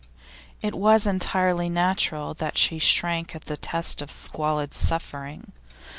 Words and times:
It 0.63 0.73
was 0.73 1.05
entirely 1.05 1.69
natural 1.69 2.33
that 2.33 2.57
she 2.57 2.79
shrank 2.79 3.35
at 3.35 3.45
the 3.45 3.55
test 3.55 4.01
of 4.01 4.09
squalid 4.09 4.73
suffering. 4.73 5.51